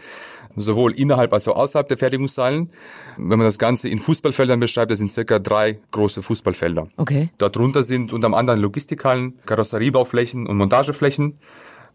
sowohl 0.57 0.93
innerhalb 0.93 1.33
als 1.33 1.47
auch 1.49 1.57
außerhalb 1.57 1.89
der 1.89 1.99
Fertigungshallen. 1.99 2.71
Wenn 3.19 3.39
man 3.39 3.47
das 3.47 3.59
Ganze 3.59 3.89
in 3.89 3.99
Fußballfeldern 3.99 4.61
beschreibt, 4.61 4.91
das 4.91 5.01
sind 5.01 5.13
circa 5.13 5.39
drei 5.39 5.81
große 5.91 6.23
Fußballfelder. 6.23 6.89
Okay. 6.97 7.29
Darunter 7.37 7.83
sind 7.83 8.13
unter 8.13 8.33
anderem 8.33 8.61
Logistikhallen, 8.61 9.35
Karosseriebauflächen 9.45 10.47
und 10.47 10.57
Montageflächen. 10.57 11.39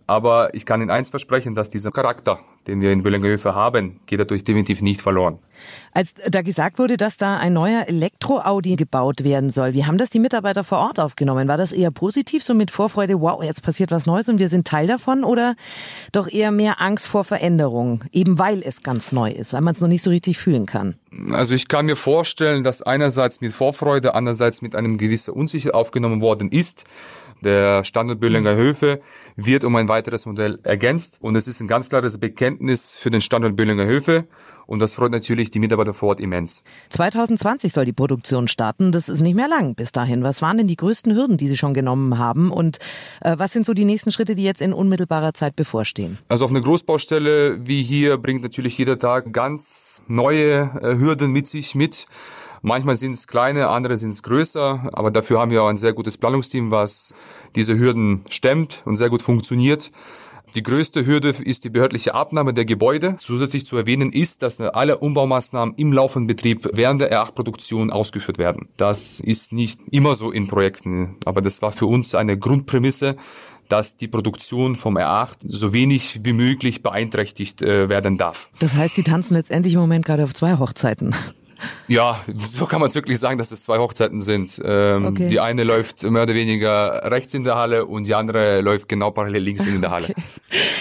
Aber 0.09 0.55
ich 0.55 0.65
kann 0.65 0.81
Ihnen 0.81 0.89
eins 0.89 1.09
versprechen, 1.09 1.53
dass 1.53 1.69
dieser 1.69 1.91
Charakter, 1.91 2.39
den 2.65 2.81
wir 2.81 2.91
in 2.91 3.03
Böllingerhöfe 3.03 3.53
haben, 3.53 3.99
geht 4.07 4.19
dadurch 4.19 4.43
definitiv 4.43 4.81
nicht 4.81 5.03
verloren. 5.03 5.37
Als 5.91 6.15
da 6.27 6.41
gesagt 6.41 6.79
wurde, 6.79 6.97
dass 6.97 7.15
da 7.15 7.37
ein 7.37 7.53
neuer 7.53 7.87
Elektro-Audi 7.87 8.75
gebaut 8.75 9.23
werden 9.23 9.51
soll, 9.51 9.73
wie 9.73 9.85
haben 9.85 9.99
das 9.99 10.09
die 10.09 10.17
Mitarbeiter 10.17 10.63
vor 10.63 10.79
Ort 10.79 10.99
aufgenommen? 10.99 11.47
War 11.47 11.57
das 11.57 11.71
eher 11.73 11.91
positiv, 11.91 12.43
so 12.43 12.55
mit 12.55 12.71
Vorfreude, 12.71 13.21
wow, 13.21 13.43
jetzt 13.43 13.61
passiert 13.61 13.91
was 13.91 14.07
Neues 14.07 14.27
und 14.29 14.39
wir 14.39 14.47
sind 14.47 14.67
Teil 14.67 14.87
davon? 14.87 15.23
Oder 15.23 15.55
doch 16.11 16.27
eher 16.27 16.49
mehr 16.49 16.81
Angst 16.81 17.07
vor 17.07 17.23
Veränderung, 17.23 18.03
eben 18.11 18.39
weil 18.39 18.63
es 18.63 18.81
ganz 18.81 19.11
neu 19.11 19.29
ist, 19.29 19.53
weil 19.53 19.61
man 19.61 19.75
es 19.75 19.81
noch 19.81 19.87
nicht 19.87 20.01
so 20.01 20.09
richtig 20.09 20.39
fühlen 20.39 20.65
kann? 20.65 20.95
Also 21.33 21.53
ich 21.53 21.67
kann 21.67 21.85
mir 21.85 21.95
vorstellen, 21.95 22.63
dass 22.63 22.81
einerseits 22.81 23.41
mit 23.41 23.53
Vorfreude, 23.53 24.15
andererseits 24.15 24.63
mit 24.63 24.75
einem 24.75 24.97
gewissen 24.97 25.35
Unsicher 25.35 25.75
aufgenommen 25.75 26.19
worden 26.19 26.49
ist. 26.49 26.85
Der 27.43 27.83
Standort 27.83 28.19
Böllinger 28.19 28.55
Höfe 28.55 29.01
wird 29.35 29.63
um 29.63 29.75
ein 29.75 29.87
weiteres 29.87 30.25
Modell 30.25 30.59
ergänzt 30.63 31.17
und 31.21 31.35
es 31.35 31.47
ist 31.47 31.61
ein 31.61 31.67
ganz 31.67 31.89
klares 31.89 32.19
Bekenntnis 32.19 32.97
für 32.97 33.09
den 33.09 33.21
Standort 33.21 33.55
Böllinger 33.55 33.85
Höfe 33.85 34.27
und 34.69 34.77
das 34.77 34.93
freut 34.93 35.11
natürlich 35.11 35.49
die 35.49 35.57
Mitarbeiter 35.57 35.95
vor 35.95 36.09
Ort 36.09 36.19
immens. 36.19 36.63
2020 36.89 37.73
soll 37.73 37.85
die 37.85 37.93
Produktion 37.93 38.47
starten. 38.47 38.91
Das 38.91 39.09
ist 39.09 39.19
nicht 39.19 39.33
mehr 39.33 39.47
lang 39.47 39.73
bis 39.73 39.91
dahin. 39.91 40.21
Was 40.21 40.43
waren 40.43 40.57
denn 40.57 40.67
die 40.67 40.75
größten 40.75 41.15
Hürden, 41.15 41.37
die 41.37 41.47
Sie 41.47 41.57
schon 41.57 41.73
genommen 41.73 42.19
haben? 42.19 42.51
Und 42.51 42.77
äh, 43.21 43.35
was 43.39 43.51
sind 43.51 43.65
so 43.65 43.73
die 43.73 43.83
nächsten 43.83 44.11
Schritte, 44.11 44.35
die 44.35 44.43
jetzt 44.43 44.61
in 44.61 44.71
unmittelbarer 44.71 45.33
Zeit 45.33 45.55
bevorstehen? 45.55 46.19
Also 46.27 46.45
auf 46.45 46.51
einer 46.51 46.61
Großbaustelle 46.61 47.65
wie 47.65 47.81
hier 47.81 48.19
bringt 48.19 48.43
natürlich 48.43 48.77
jeder 48.77 48.99
Tag 48.99 49.33
ganz 49.33 50.03
neue 50.07 50.69
äh, 50.83 50.99
Hürden 50.99 51.31
mit 51.31 51.47
sich 51.47 51.73
mit. 51.73 52.05
Manchmal 52.61 52.95
sind 52.95 53.13
es 53.13 53.27
kleine, 53.27 53.69
andere 53.69 53.97
sind 53.97 54.09
es 54.09 54.23
größer, 54.23 54.89
aber 54.93 55.11
dafür 55.11 55.39
haben 55.39 55.51
wir 55.51 55.63
auch 55.63 55.69
ein 55.69 55.77
sehr 55.77 55.93
gutes 55.93 56.17
Planungsteam, 56.17 56.71
was 56.71 57.13
diese 57.55 57.77
Hürden 57.77 58.25
stemmt 58.29 58.81
und 58.85 58.95
sehr 58.95 59.09
gut 59.09 59.21
funktioniert. 59.21 59.91
Die 60.55 60.63
größte 60.63 61.05
Hürde 61.05 61.29
ist 61.29 61.63
die 61.63 61.69
behördliche 61.69 62.15
Abnahme 62.15 62.55
der 62.55 62.65
Gebäude. 62.65 63.15
Zusätzlich 63.19 63.67
zu 63.67 63.77
erwähnen 63.77 64.11
ist, 64.11 64.41
dass 64.41 64.59
alle 64.59 64.97
Umbaumaßnahmen 64.97 65.75
im 65.75 65.93
laufenden 65.93 66.25
Betrieb 66.25 66.67
während 66.73 67.01
der 67.01 67.11
R8-Produktion 67.11 67.91
ausgeführt 67.91 68.39
werden. 68.39 68.67
Das 68.75 69.19
ist 69.19 69.53
nicht 69.53 69.79
immer 69.91 70.15
so 70.15 70.31
in 70.31 70.47
Projekten, 70.47 71.17
aber 71.25 71.41
das 71.41 71.61
war 71.61 71.71
für 71.71 71.85
uns 71.85 72.15
eine 72.15 72.37
Grundprämisse, 72.37 73.15
dass 73.67 73.97
die 73.97 74.07
Produktion 74.07 74.75
vom 74.75 74.97
R8 74.97 75.37
so 75.47 75.71
wenig 75.73 76.21
wie 76.23 76.33
möglich 76.33 76.81
beeinträchtigt 76.81 77.61
äh, 77.61 77.87
werden 77.87 78.17
darf. 78.17 78.49
Das 78.57 78.73
heißt, 78.73 78.95
Sie 78.95 79.03
tanzen 79.03 79.35
letztendlich 79.35 79.75
im 79.75 79.79
Moment 79.79 80.05
gerade 80.05 80.23
auf 80.23 80.33
zwei 80.33 80.57
Hochzeiten. 80.57 81.13
Ja, 81.87 82.23
so 82.43 82.65
kann 82.65 82.79
man 82.79 82.89
es 82.89 82.95
wirklich 82.95 83.19
sagen, 83.19 83.37
dass 83.37 83.51
es 83.51 83.63
zwei 83.63 83.77
Hochzeiten 83.77 84.21
sind. 84.21 84.61
Ähm, 84.63 85.05
okay. 85.05 85.27
Die 85.27 85.39
eine 85.39 85.63
läuft 85.63 86.03
mehr 86.03 86.23
oder 86.23 86.33
weniger 86.33 87.11
rechts 87.11 87.33
in 87.33 87.43
der 87.43 87.55
Halle 87.55 87.85
und 87.85 88.07
die 88.07 88.15
andere 88.15 88.61
läuft 88.61 88.87
genau 88.87 89.11
parallel 89.11 89.43
links 89.43 89.65
in 89.65 89.81
der 89.81 89.91
Halle. 89.91 90.09
Okay. 90.09 90.23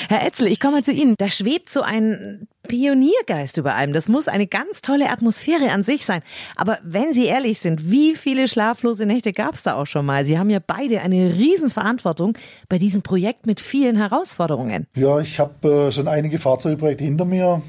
Herr 0.08 0.26
Etzel, 0.26 0.46
ich 0.46 0.60
komme 0.60 0.76
mal 0.76 0.84
zu 0.84 0.92
Ihnen. 0.92 1.14
Da 1.18 1.28
schwebt 1.28 1.68
so 1.68 1.82
ein 1.82 2.48
Pioniergeist 2.68 3.56
über 3.56 3.74
einem. 3.74 3.92
Das 3.92 4.08
muss 4.08 4.28
eine 4.28 4.46
ganz 4.46 4.82
tolle 4.82 5.10
Atmosphäre 5.10 5.70
an 5.70 5.82
sich 5.82 6.04
sein. 6.04 6.22
Aber 6.56 6.78
wenn 6.82 7.12
Sie 7.14 7.26
ehrlich 7.26 7.58
sind, 7.58 7.90
wie 7.90 8.14
viele 8.14 8.46
schlaflose 8.46 9.06
Nächte 9.06 9.32
gab 9.32 9.54
es 9.54 9.62
da 9.62 9.74
auch 9.74 9.86
schon 9.86 10.06
mal? 10.06 10.24
Sie 10.24 10.38
haben 10.38 10.50
ja 10.50 10.60
beide 10.64 11.00
eine 11.00 11.34
Riesenverantwortung 11.34 12.36
bei 12.68 12.78
diesem 12.78 13.02
Projekt 13.02 13.46
mit 13.46 13.60
vielen 13.60 13.96
Herausforderungen. 13.96 14.86
Ja, 14.94 15.18
ich 15.18 15.40
habe 15.40 15.86
äh, 15.88 15.92
schon 15.92 16.08
einige 16.08 16.38
Fahrzeugprojekte 16.38 17.04
hinter 17.04 17.24
mir 17.24 17.62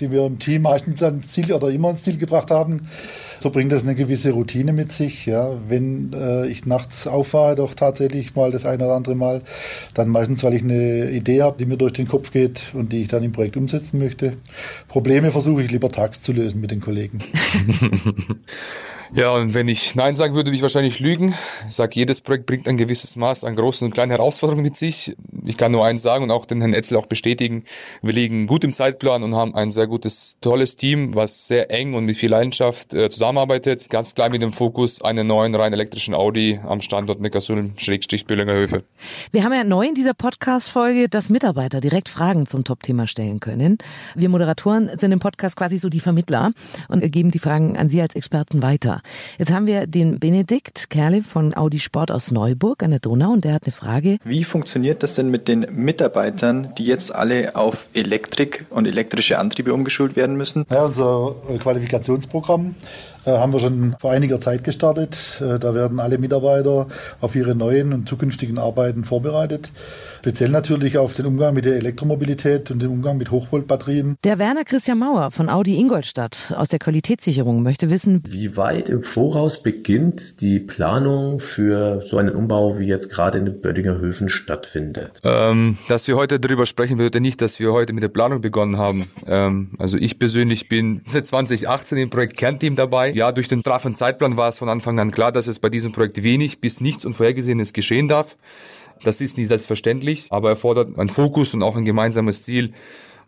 die 0.00 0.10
wir 0.10 0.24
im 0.26 0.38
Team 0.38 0.62
meistens 0.62 1.02
ans 1.02 1.32
Ziel 1.32 1.52
oder 1.52 1.68
immer 1.70 1.88
ans 1.88 2.02
Ziel 2.02 2.16
gebracht 2.16 2.50
haben. 2.50 2.88
So 3.40 3.50
bringt 3.50 3.72
das 3.72 3.82
eine 3.82 3.94
gewisse 3.94 4.30
Routine 4.30 4.72
mit 4.72 4.92
sich. 4.92 5.26
Ja, 5.26 5.50
wenn 5.68 6.12
äh, 6.12 6.46
ich 6.46 6.66
nachts 6.66 7.06
auffahre, 7.06 7.54
doch 7.54 7.74
tatsächlich 7.74 8.34
mal 8.34 8.50
das 8.50 8.64
eine 8.64 8.84
oder 8.84 8.94
andere 8.94 9.14
Mal, 9.14 9.42
dann 9.94 10.08
meistens, 10.08 10.42
weil 10.42 10.54
ich 10.54 10.62
eine 10.62 11.10
Idee 11.10 11.42
habe, 11.42 11.58
die 11.58 11.66
mir 11.66 11.76
durch 11.76 11.92
den 11.92 12.08
Kopf 12.08 12.30
geht 12.30 12.72
und 12.74 12.92
die 12.92 13.02
ich 13.02 13.08
dann 13.08 13.22
im 13.22 13.32
Projekt 13.32 13.56
umsetzen 13.56 13.98
möchte. 13.98 14.38
Probleme 14.88 15.30
versuche 15.30 15.62
ich 15.62 15.70
lieber 15.70 15.88
tags 15.88 16.22
zu 16.22 16.32
lösen 16.32 16.60
mit 16.60 16.70
den 16.70 16.80
Kollegen. 16.80 17.18
Ja, 19.14 19.32
und 19.32 19.54
wenn 19.54 19.68
ich 19.68 19.94
Nein 19.94 20.14
sagen 20.14 20.34
würde, 20.34 20.46
würde 20.46 20.56
ich 20.56 20.62
wahrscheinlich 20.62 21.00
lügen. 21.00 21.34
Ich 21.68 21.74
sage, 21.74 21.92
jedes 21.94 22.20
Projekt 22.20 22.46
bringt 22.46 22.68
ein 22.68 22.76
gewisses 22.76 23.16
Maß 23.16 23.44
an 23.44 23.56
großen 23.56 23.84
und 23.84 23.92
kleinen 23.94 24.10
Herausforderungen 24.10 24.62
mit 24.62 24.76
sich. 24.76 25.16
Ich 25.44 25.56
kann 25.56 25.72
nur 25.72 25.84
eins 25.84 26.02
sagen 26.02 26.24
und 26.24 26.30
auch 26.30 26.46
den 26.46 26.60
Herrn 26.60 26.72
Etzel 26.72 26.96
auch 26.96 27.06
bestätigen. 27.06 27.64
Wir 28.02 28.12
liegen 28.12 28.46
gut 28.46 28.62
im 28.62 28.72
Zeitplan 28.72 29.22
und 29.22 29.34
haben 29.34 29.54
ein 29.54 29.70
sehr 29.70 29.86
gutes, 29.86 30.36
tolles 30.40 30.76
Team, 30.76 31.14
was 31.14 31.48
sehr 31.48 31.70
eng 31.70 31.94
und 31.94 32.04
mit 32.04 32.16
viel 32.16 32.30
Leidenschaft 32.30 32.94
äh, 32.94 33.10
zusammenarbeitet. 33.10 33.90
Ganz 33.90 34.14
klar 34.14 34.28
mit 34.28 34.42
dem 34.42 34.52
Fokus, 34.52 35.02
einen 35.02 35.26
neuen 35.26 35.54
rein 35.54 35.72
elektrischen 35.72 36.14
Audi 36.14 36.60
am 36.64 36.80
Standort 36.80 37.20
Neckarsulm, 37.20 37.72
Schrägstrich 37.76 38.26
Büllinger 38.26 38.54
Höfe. 38.54 38.84
Wir 39.32 39.42
haben 39.42 39.52
ja 39.52 39.64
neu 39.64 39.86
in 39.86 39.94
dieser 39.94 40.14
Podcast-Folge, 40.14 41.08
dass 41.08 41.28
Mitarbeiter 41.28 41.80
direkt 41.80 42.08
Fragen 42.08 42.46
zum 42.46 42.64
Top-Thema 42.64 43.06
stellen 43.06 43.40
können. 43.40 43.78
Wir 44.14 44.28
Moderatoren 44.28 44.90
sind 44.98 45.12
im 45.12 45.18
Podcast 45.18 45.56
quasi 45.56 45.78
so 45.78 45.88
die 45.88 46.00
Vermittler 46.00 46.52
und 46.88 47.00
geben 47.12 47.30
die 47.30 47.38
Fragen 47.38 47.76
an 47.76 47.88
Sie 47.88 48.00
als 48.00 48.14
Experten 48.14 48.62
weiter. 48.62 48.95
Jetzt 49.38 49.52
haben 49.52 49.66
wir 49.66 49.86
den 49.86 50.18
Benedikt 50.18 50.90
Kerle 50.90 51.22
von 51.22 51.56
Audi 51.56 51.78
Sport 51.78 52.10
aus 52.10 52.30
Neuburg 52.30 52.82
an 52.82 52.90
der 52.90 53.00
Donau 53.00 53.32
und 53.32 53.44
der 53.44 53.54
hat 53.54 53.64
eine 53.64 53.72
Frage. 53.72 54.18
Wie 54.24 54.44
funktioniert 54.44 55.02
das 55.02 55.14
denn 55.14 55.30
mit 55.30 55.48
den 55.48 55.66
Mitarbeitern, 55.70 56.72
die 56.78 56.84
jetzt 56.84 57.14
alle 57.14 57.56
auf 57.56 57.88
Elektrik 57.94 58.66
und 58.70 58.86
elektrische 58.86 59.38
Antriebe 59.38 59.72
umgeschult 59.72 60.16
werden 60.16 60.36
müssen? 60.36 60.66
Ja, 60.70 60.84
unser 60.84 61.34
Qualifikationsprogramm 61.58 62.74
haben 63.32 63.52
wir 63.52 63.60
schon 63.60 63.96
vor 64.00 64.12
einiger 64.12 64.40
Zeit 64.40 64.64
gestartet. 64.64 65.16
Äh, 65.40 65.58
da 65.58 65.74
werden 65.74 66.00
alle 66.00 66.18
Mitarbeiter 66.18 66.86
auf 67.20 67.34
ihre 67.34 67.54
neuen 67.54 67.92
und 67.92 68.08
zukünftigen 68.08 68.58
Arbeiten 68.58 69.04
vorbereitet. 69.04 69.70
Speziell 70.18 70.50
natürlich 70.50 70.98
auf 70.98 71.12
den 71.12 71.26
Umgang 71.26 71.54
mit 71.54 71.64
der 71.64 71.76
Elektromobilität 71.76 72.70
und 72.70 72.82
den 72.82 72.88
Umgang 72.88 73.16
mit 73.16 73.30
Hochvoltbatterien. 73.30 74.16
Der 74.24 74.38
Werner 74.38 74.64
Christian 74.64 74.98
Mauer 74.98 75.30
von 75.30 75.48
Audi 75.48 75.78
Ingolstadt 75.78 76.52
aus 76.56 76.68
der 76.68 76.78
Qualitätssicherung 76.78 77.62
möchte 77.62 77.90
wissen, 77.90 78.22
wie 78.28 78.56
weit 78.56 78.88
im 78.88 79.02
Voraus 79.02 79.62
beginnt 79.62 80.40
die 80.40 80.58
Planung 80.58 81.40
für 81.40 82.02
so 82.04 82.18
einen 82.18 82.34
Umbau, 82.34 82.78
wie 82.78 82.86
jetzt 82.86 83.10
gerade 83.10 83.38
in 83.38 83.44
den 83.44 83.60
Böttinger 83.60 83.98
Höfen 83.98 84.28
stattfindet? 84.28 85.20
Ähm, 85.22 85.78
dass 85.88 86.08
wir 86.08 86.16
heute 86.16 86.40
darüber 86.40 86.66
sprechen, 86.66 86.96
bedeutet 86.96 87.22
nicht, 87.22 87.40
dass 87.40 87.60
wir 87.60 87.72
heute 87.72 87.92
mit 87.92 88.02
der 88.02 88.08
Planung 88.08 88.40
begonnen 88.40 88.78
haben. 88.78 89.08
Ähm, 89.26 89.70
also 89.78 89.96
ich 89.96 90.18
persönlich 90.18 90.68
bin 90.68 91.00
seit 91.04 91.26
2018 91.26 91.98
im 91.98 92.10
Projekt 92.10 92.36
Kernteam 92.36 92.74
dabei. 92.74 93.12
Ja, 93.16 93.32
durch 93.32 93.48
den 93.48 93.62
straffen 93.62 93.94
Zeitplan 93.94 94.36
war 94.36 94.48
es 94.50 94.58
von 94.58 94.68
Anfang 94.68 95.00
an 95.00 95.10
klar, 95.10 95.32
dass 95.32 95.46
es 95.46 95.58
bei 95.58 95.70
diesem 95.70 95.90
Projekt 95.90 96.22
wenig 96.22 96.60
bis 96.60 96.82
nichts 96.82 97.06
Unvorhergesehenes 97.06 97.72
geschehen 97.72 98.08
darf. 98.08 98.36
Das 99.02 99.22
ist 99.22 99.38
nicht 99.38 99.48
selbstverständlich, 99.48 100.26
aber 100.28 100.50
erfordert 100.50 100.98
einen 100.98 101.08
Fokus 101.08 101.54
und 101.54 101.62
auch 101.62 101.76
ein 101.76 101.86
gemeinsames 101.86 102.42
Ziel. 102.42 102.74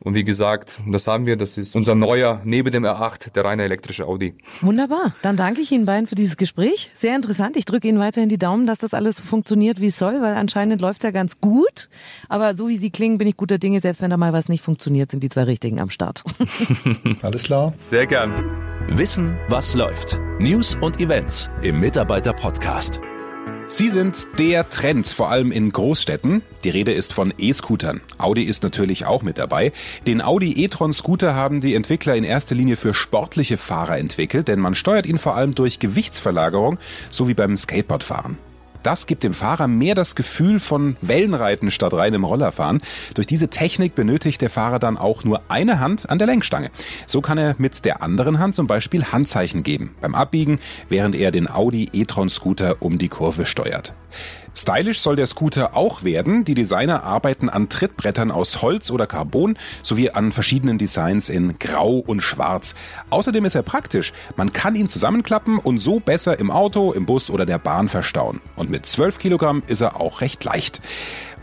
Und 0.01 0.15
wie 0.15 0.25
gesagt, 0.25 0.79
das 0.87 1.07
haben 1.07 1.25
wir, 1.25 1.37
das 1.37 1.57
ist 1.57 1.75
unser 1.75 1.95
neuer, 1.95 2.43
neben 2.45 2.71
dem 2.71 2.85
R8, 2.85 3.33
der 3.33 3.47
reine 3.47 3.63
elektrische 3.63 4.05
Audi. 4.05 4.35
Wunderbar. 4.61 5.15
Dann 5.23 5.39
danke 5.39 5.63
ich 5.63 5.73
Ihnen 5.73 5.87
beiden 5.87 6.07
für 6.07 6.17
dieses 6.17 6.37
Gespräch. 6.37 6.91
Sehr 6.95 7.17
interessant. 7.17 7.57
Ich 7.57 7.65
drücke 7.65 7.89
Ihnen 7.89 7.99
weiterhin 7.99 8.29
die 8.29 8.37
Daumen, 8.37 8.67
dass 8.67 8.81
das 8.81 8.93
alles 8.93 9.17
so 9.17 9.23
funktioniert, 9.23 9.81
wie 9.81 9.87
es 9.87 9.97
soll, 9.97 10.21
weil 10.21 10.35
anscheinend 10.35 10.83
läuft 10.83 11.01
es 11.01 11.05
ja 11.05 11.13
ganz 11.13 11.41
gut. 11.41 11.89
Aber 12.29 12.55
so 12.55 12.69
wie 12.69 12.77
Sie 12.77 12.91
klingen, 12.91 13.17
bin 13.17 13.27
ich 13.27 13.39
guter 13.39 13.57
Dinge. 13.57 13.81
Selbst 13.81 14.03
wenn 14.03 14.11
da 14.11 14.19
mal 14.19 14.35
was 14.35 14.51
nicht 14.51 14.63
funktioniert, 14.63 15.11
sind 15.11 15.25
die 15.25 15.31
zwei 15.31 15.45
Richtigen 15.45 15.81
am 15.81 15.89
Start. 15.89 16.25
Alles 17.23 17.43
klar. 17.43 17.73
Sehr 17.75 18.07
gern. 18.07 18.35
Wissen, 18.91 19.39
was 19.49 19.75
läuft. 19.75 20.19
News 20.39 20.75
und 20.81 20.99
Events 20.99 21.51
im 21.61 21.79
Mitarbeiter-Podcast. 21.79 23.01
Sie 23.67 23.91
sind 23.91 24.27
der 24.39 24.71
Trend, 24.71 25.07
vor 25.07 25.31
allem 25.31 25.53
in 25.53 25.71
Großstädten. 25.71 26.41
Die 26.65 26.71
Rede 26.71 26.93
ist 26.93 27.13
von 27.13 27.35
E-Scootern. 27.37 28.01
Audi 28.17 28.45
ist 28.45 28.63
natürlich 28.63 29.05
auch 29.05 29.23
mit 29.23 29.37
dabei. 29.37 29.73
Den 30.07 30.23
Audi 30.23 30.65
e-tron 30.65 30.95
Scooter 30.95 31.35
haben 31.35 31.61
die 31.61 31.75
Entwickler 31.75 32.17
in 32.17 32.25
erster 32.25 32.55
Linie 32.55 32.77
für 32.77 32.95
sportliche 32.95 33.59
Fahrer 33.59 33.99
entwickelt, 33.99 34.49
denn 34.49 34.59
man 34.59 34.75
steuert 34.75 35.05
ihn 35.05 35.19
vor 35.19 35.37
allem 35.37 35.55
durch 35.55 35.81
Gewichtsverlagerung, 35.81 36.79
so 37.11 37.29
wie 37.29 37.35
beim 37.35 37.59
Skateboardfahren. 37.59 38.39
Das 38.83 39.07
gibt 39.07 39.23
dem 39.23 39.35
Fahrer 39.35 39.69
mehr 39.69 39.95
das 39.95 40.15
Gefühl 40.15 40.61
von 40.61 40.97
Wellenreiten 41.01 41.71
statt 41.71 41.93
reinem 41.93 42.25
Rollerfahren. 42.25 42.81
Durch 43.15 43.27
diese 43.27 43.49
Technik 43.49 43.95
benötigt 43.95 44.41
der 44.41 44.51
Fahrer 44.51 44.79
dann 44.79 44.97
auch 44.97 45.25
nur 45.25 45.43
eine 45.49 45.81
Hand 45.81 46.09
an 46.11 46.19
der 46.19 46.27
Lenkstange. 46.27 46.71
So 47.07 47.21
kann 47.21 47.39
er 47.39 47.55
mit 47.59 47.85
der 47.85 48.03
anderen 48.03 48.39
Hand 48.39 48.55
zum 48.55 48.67
Beispiel 48.67 49.05
Handzeichen 49.05 49.63
geben 49.63 49.95
beim 50.01 50.15
Abbiegen, 50.15 50.61
während 50.89 51.15
er 51.15 51.31
den 51.31 51.51
Audi 51.51 51.89
e-tron 51.93 52.29
Scooter 52.29 52.77
um 52.81 52.99
die 52.99 53.09
Kurve 53.09 53.47
steuert. 53.47 53.95
Stylisch 54.55 55.01
soll 55.01 55.15
der 55.15 55.29
Scooter 55.29 55.77
auch 55.77 56.03
werden. 56.03 56.45
Die 56.45 56.55
Designer 56.55 57.05
arbeiten 57.05 57.49
an 57.49 57.69
Trittbrettern 57.69 58.33
aus 58.33 58.61
Holz 58.61 58.91
oder 58.91 59.07
Carbon 59.07 59.57
sowie 59.83 60.11
an 60.11 60.33
verschiedenen 60.33 60.79
Designs 60.79 61.29
in 61.29 61.59
Grau 61.61 61.99
und 61.99 62.23
Schwarz. 62.23 62.75
Außerdem 63.11 63.45
ist 63.45 63.55
er 63.55 63.63
praktisch. 63.63 64.13
Man 64.37 64.53
kann 64.53 64.75
ihn 64.75 64.89
zusammenklappen 64.89 65.59
und 65.59 65.79
so 65.79 66.01
besser 66.01 66.41
im 66.41 66.51
Auto, 66.51 66.93
im 66.93 67.07
Bus 67.07 67.31
oder 67.31 67.47
der 67.47 67.59
Bahn 67.59 67.89
verstauen. 67.89 68.41
Und 68.57 68.69
mit 68.69 68.85
12 68.85 69.19
Kilogramm 69.19 69.63
ist 69.69 69.81
er 69.81 70.01
auch 70.01 70.21
recht 70.21 70.43
leicht. 70.43 70.81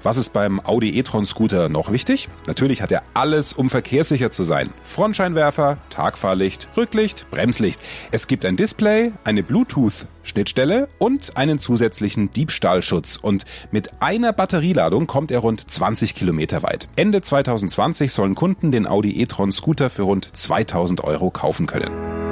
Was 0.05 0.17
ist 0.17 0.33
beim 0.33 0.63
Audi 0.63 0.99
e-tron 0.99 1.25
Scooter 1.25 1.67
noch 1.67 1.91
wichtig? 1.91 2.29
Natürlich 2.45 2.83
hat 2.83 2.91
er 2.91 3.01
alles, 3.15 3.53
um 3.53 3.71
verkehrssicher 3.71 4.29
zu 4.29 4.43
sein. 4.43 4.69
Frontscheinwerfer, 4.83 5.79
Tagfahrlicht, 5.89 6.67
Rücklicht, 6.77 7.25
Bremslicht. 7.31 7.79
Es 8.11 8.27
gibt 8.27 8.45
ein 8.45 8.55
Display, 8.55 9.13
eine 9.23 9.41
Bluetooth-Schnittstelle 9.41 10.89
und 10.99 11.37
einen 11.37 11.57
zusätzlichen 11.57 12.31
Diebstahlschutz. 12.31 13.17
Und 13.19 13.45
mit 13.71 13.99
einer 13.99 14.31
Batterieladung 14.31 15.07
kommt 15.07 15.31
er 15.31 15.39
rund 15.39 15.71
20 15.71 16.13
Kilometer 16.13 16.61
weit. 16.61 16.87
Ende 16.95 17.23
2020 17.23 18.13
sollen 18.13 18.35
Kunden 18.35 18.71
den 18.71 18.85
Audi 18.85 19.19
e-tron 19.19 19.51
Scooter 19.51 19.89
für 19.89 20.03
rund 20.03 20.37
2000 20.37 21.03
Euro 21.03 21.31
kaufen 21.31 21.65
können. 21.65 22.24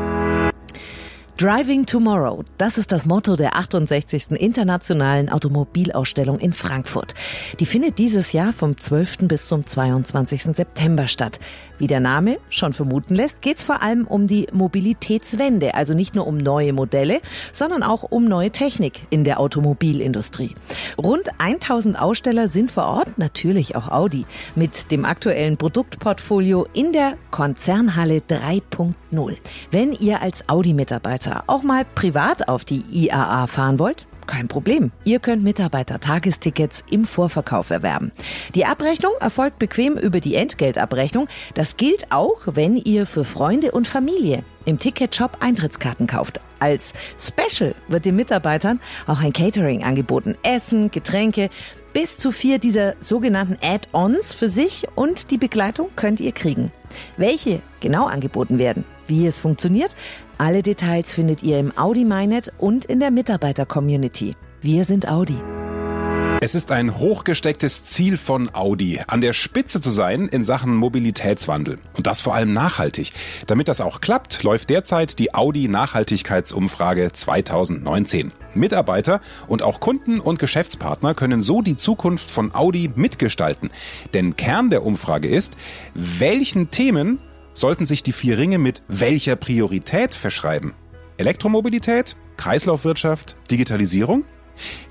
Driving 1.43 1.85
Tomorrow, 1.85 2.45
das 2.57 2.77
ist 2.77 2.93
das 2.93 3.05
Motto 3.05 3.35
der 3.35 3.57
68. 3.57 4.31
Internationalen 4.31 5.27
Automobilausstellung 5.27 6.39
in 6.39 6.53
Frankfurt. 6.53 7.15
Die 7.59 7.65
findet 7.65 7.97
dieses 7.97 8.31
Jahr 8.31 8.53
vom 8.53 8.77
12. 8.77 9.27
bis 9.27 9.47
zum 9.49 9.67
22. 9.67 10.43
September 10.55 11.09
statt. 11.09 11.41
Wie 11.79 11.87
der 11.87 11.99
Name 11.99 12.37
schon 12.49 12.71
vermuten 12.71 13.15
lässt, 13.15 13.41
geht 13.41 13.57
es 13.57 13.65
vor 13.65 13.81
allem 13.81 14.07
um 14.07 14.25
die 14.25 14.47
Mobilitätswende, 14.53 15.73
also 15.73 15.93
nicht 15.93 16.15
nur 16.15 16.27
um 16.27 16.37
neue 16.37 16.71
Modelle, 16.71 17.19
sondern 17.51 17.83
auch 17.83 18.03
um 18.03 18.23
neue 18.23 18.51
Technik 18.51 19.05
in 19.09 19.25
der 19.25 19.41
Automobilindustrie. 19.41 20.55
Rund 20.97 21.27
1000 21.39 21.99
Aussteller 21.99 22.47
sind 22.47 22.71
vor 22.71 22.85
Ort, 22.85 23.17
natürlich 23.17 23.75
auch 23.75 23.89
Audi, 23.89 24.25
mit 24.55 24.91
dem 24.91 25.03
aktuellen 25.03 25.57
Produktportfolio 25.57 26.67
in 26.71 26.93
der 26.93 27.17
Konzernhalle 27.31 28.19
3.0. 28.19 29.35
Wenn 29.71 29.91
ihr 29.91 30.21
als 30.21 30.47
Audi-Mitarbeiter 30.47 31.32
auch 31.47 31.63
mal 31.63 31.85
privat 31.85 32.47
auf 32.47 32.65
die 32.65 32.83
IAA 32.91 33.47
fahren 33.47 33.79
wollt, 33.79 34.05
kein 34.27 34.47
Problem. 34.47 34.91
Ihr 35.03 35.19
könnt 35.19 35.43
Mitarbeiter-Tagestickets 35.43 36.85
im 36.89 37.05
Vorverkauf 37.05 37.69
erwerben. 37.69 38.11
Die 38.55 38.65
Abrechnung 38.65 39.13
erfolgt 39.19 39.59
bequem 39.59 39.97
über 39.97 40.19
die 40.19 40.35
Entgeltabrechnung. 40.35 41.27
Das 41.53 41.77
gilt 41.77 42.11
auch, 42.11 42.39
wenn 42.45 42.77
ihr 42.77 43.05
für 43.05 43.23
Freunde 43.25 43.71
und 43.71 43.87
Familie 43.87 44.43
im 44.65 44.79
Ticketshop 44.79 45.37
Eintrittskarten 45.41 46.07
kauft. 46.07 46.39
Als 46.59 46.93
Special 47.19 47.75
wird 47.89 48.05
den 48.05 48.15
Mitarbeitern 48.15 48.79
auch 49.07 49.21
ein 49.21 49.33
Catering 49.33 49.83
angeboten. 49.83 50.37
Essen, 50.43 50.91
Getränke, 50.91 51.49
bis 51.91 52.17
zu 52.17 52.31
vier 52.31 52.57
dieser 52.57 52.95
sogenannten 52.99 53.57
Add-ons 53.61 54.33
für 54.33 54.47
sich 54.47 54.87
und 54.95 55.31
die 55.31 55.37
Begleitung 55.37 55.89
könnt 55.95 56.19
ihr 56.19 56.31
kriegen. 56.31 56.71
Welche 57.17 57.61
genau 57.81 58.05
angeboten 58.05 58.57
werden, 58.57 58.85
wie 59.07 59.27
es 59.27 59.39
funktioniert, 59.39 59.95
alle 60.37 60.63
Details 60.63 61.13
findet 61.13 61.43
ihr 61.43 61.59
im 61.59 61.77
Audi 61.77 62.05
MyNet 62.05 62.51
und 62.57 62.85
in 62.85 62.99
der 62.99 63.11
Mitarbeiter-Community. 63.11 64.35
Wir 64.61 64.85
sind 64.85 65.07
Audi. 65.07 65.37
Es 66.41 66.55
ist 66.55 66.73
ein 66.73 66.97
hochgestecktes 66.97 67.85
Ziel 67.85 68.17
von 68.17 68.53
Audi, 68.53 68.99
an 69.07 69.21
der 69.21 69.31
Spitze 69.31 69.79
zu 69.79 69.91
sein 69.91 70.27
in 70.27 70.43
Sachen 70.43 70.75
Mobilitätswandel. 70.75 71.79
Und 71.95 72.05
das 72.05 72.19
vor 72.19 72.35
allem 72.35 72.51
nachhaltig. 72.51 73.11
Damit 73.47 73.69
das 73.69 73.79
auch 73.79 74.01
klappt, 74.01 74.43
läuft 74.43 74.69
derzeit 74.69 75.19
die 75.19 75.33
Audi 75.33 75.69
Nachhaltigkeitsumfrage 75.69 77.13
2019. 77.13 78.33
Mitarbeiter 78.55 79.21
und 79.47 79.61
auch 79.61 79.79
Kunden 79.79 80.19
und 80.19 80.37
Geschäftspartner 80.37 81.13
können 81.13 81.43
so 81.43 81.61
die 81.61 81.77
Zukunft 81.77 82.29
von 82.29 82.53
Audi 82.53 82.91
mitgestalten. 82.93 83.69
Denn 84.13 84.35
Kern 84.35 84.69
der 84.69 84.85
Umfrage 84.85 85.29
ist, 85.29 85.55
welchen 85.93 86.71
Themen 86.71 87.19
sollten 87.53 87.85
sich 87.85 88.03
die 88.03 88.13
vier 88.13 88.37
Ringe 88.37 88.57
mit 88.57 88.83
welcher 88.87 89.35
Priorität 89.35 90.13
verschreiben? 90.13 90.73
Elektromobilität, 91.17 92.15
Kreislaufwirtschaft, 92.37 93.35
Digitalisierung? 93.51 94.25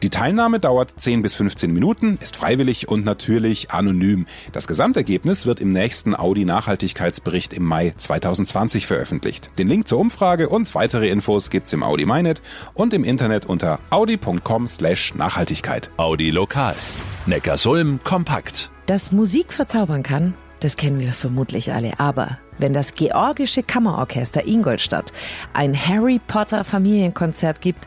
Die 0.03 0.11
Teilnahme 0.11 0.59
dauert 0.59 0.93
10 0.97 1.23
bis 1.23 1.35
15 1.35 1.73
Minuten, 1.73 2.19
ist 2.21 2.37
freiwillig 2.37 2.89
und 2.89 3.05
natürlich 3.05 3.71
anonym. 3.71 4.27
Das 4.53 4.67
Gesamtergebnis 4.67 5.47
wird 5.47 5.61
im 5.61 5.73
nächsten 5.73 6.17
Audi 6.17 6.45
Nachhaltigkeitsbericht 6.45 7.53
im 7.53 7.65
Mai 7.65 7.95
2020 7.97 8.87
veröffentlicht. 8.87 9.51
Den 9.59 9.69
Link 9.69 9.89
zur 9.89 10.01
Umfrage 10.01 10.49
und 10.49 10.75
weitere 10.75 11.09
Infos 11.09 11.51
gibt's 11.51 11.73
im 11.73 11.83
Audi 11.83 12.07
MyNet 12.07 12.43
und 12.75 12.95
im 12.95 13.05
Internet 13.05 13.47
unter 13.47 13.79
audi.com/nachhaltigkeit. 13.91 15.91
Audi 15.97 16.31
Lokal. 16.31 16.75
Neckarsulm 17.27 18.01
kompakt. 18.03 18.71
Dass 18.87 19.13
Musik 19.13 19.53
verzaubern 19.53 20.03
kann, 20.03 20.35
das 20.61 20.77
kennen 20.77 21.01
wir 21.01 21.13
vermutlich 21.13 21.73
alle. 21.73 22.01
Aber 22.01 22.39
Wenn 22.59 22.75
das 22.75 22.95
Georgische 22.95 23.63
Kammerorchester 23.63 24.47
Ingolstadt 24.47 25.13
ein 25.53 25.75
Harry 25.75 26.21
Potter 26.27 26.65
Familienkonzert 26.65 27.61
gibt, 27.61 27.87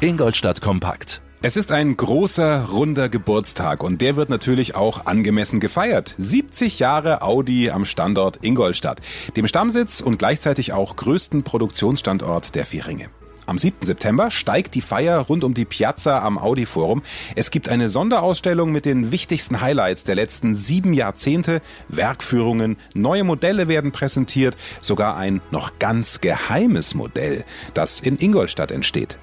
Ingolstadt 0.00 0.60
Kompakt. 0.60 1.22
Es 1.44 1.56
ist 1.56 1.72
ein 1.72 1.96
großer, 1.96 2.68
runder 2.70 3.08
Geburtstag 3.08 3.82
und 3.82 4.00
der 4.00 4.14
wird 4.14 4.30
natürlich 4.30 4.76
auch 4.76 5.06
angemessen 5.06 5.58
gefeiert. 5.58 6.14
70 6.16 6.78
Jahre 6.78 7.22
Audi 7.22 7.68
am 7.68 7.84
Standort 7.84 8.38
Ingolstadt, 8.42 9.00
dem 9.36 9.48
Stammsitz 9.48 10.00
und 10.00 10.18
gleichzeitig 10.18 10.72
auch 10.72 10.94
größten 10.94 11.42
Produktionsstandort 11.42 12.54
der 12.54 12.64
Vierringe. 12.64 13.08
Am 13.46 13.58
7. 13.58 13.84
September 13.84 14.30
steigt 14.30 14.74
die 14.74 14.80
Feier 14.80 15.18
rund 15.18 15.42
um 15.42 15.52
die 15.52 15.64
Piazza 15.64 16.20
am 16.20 16.38
Audi 16.38 16.64
Forum. 16.64 17.02
Es 17.34 17.50
gibt 17.50 17.68
eine 17.68 17.88
Sonderausstellung 17.88 18.70
mit 18.70 18.84
den 18.84 19.10
wichtigsten 19.10 19.60
Highlights 19.60 20.04
der 20.04 20.14
letzten 20.14 20.54
sieben 20.54 20.92
Jahrzehnte, 20.92 21.60
Werkführungen, 21.88 22.76
neue 22.94 23.24
Modelle 23.24 23.66
werden 23.66 23.90
präsentiert, 23.90 24.56
sogar 24.80 25.16
ein 25.16 25.40
noch 25.50 25.78
ganz 25.80 26.20
geheimes 26.20 26.94
Modell, 26.94 27.44
das 27.74 28.00
in 28.00 28.16
Ingolstadt 28.18 28.70
entsteht. 28.70 29.18